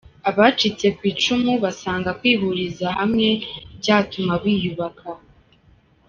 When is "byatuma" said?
3.79-4.33